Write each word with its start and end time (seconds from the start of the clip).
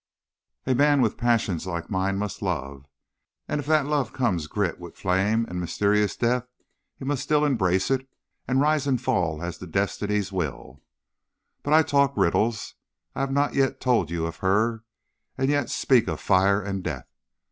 A 0.65 0.73
man 0.73 1.01
with 1.01 1.15
passions 1.15 1.67
like 1.67 1.91
mine 1.91 2.17
must 2.17 2.41
love; 2.41 2.87
and 3.47 3.59
if 3.59 3.67
that 3.67 3.85
love 3.85 4.13
comes 4.13 4.47
girt 4.47 4.79
with 4.79 4.97
flame 4.97 5.45
and 5.47 5.61
mysterious 5.61 6.15
death, 6.17 6.47
he 6.97 7.05
still 7.17 7.41
must 7.41 7.47
embrace 7.51 7.91
it, 7.91 8.09
and 8.47 8.59
rise 8.59 8.87
and 8.87 8.99
fall 8.99 9.43
as 9.43 9.59
the 9.59 9.67
destinies 9.67 10.31
will. 10.31 10.81
"But 11.61 11.73
I 11.75 11.83
talk 11.83 12.17
riddles. 12.17 12.73
I 13.13 13.19
have 13.19 13.31
not 13.31 13.53
yet 13.53 13.79
told 13.79 14.09
you 14.09 14.25
of 14.25 14.37
her; 14.37 14.83
and 15.37 15.51
yet 15.51 15.69
speak 15.69 16.07
of 16.07 16.19
fire 16.19 16.59
and 16.59 16.83
death. 16.83 17.05